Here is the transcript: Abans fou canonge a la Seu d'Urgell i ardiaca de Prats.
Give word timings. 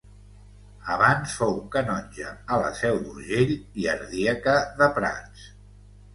Abans 0.93 1.35
fou 1.41 1.53
canonge 1.75 2.31
a 2.57 2.57
la 2.65 2.73
Seu 2.81 2.99
d'Urgell 3.05 3.55
i 3.83 3.87
ardiaca 3.93 4.59
de 4.83 4.91
Prats. 4.99 5.47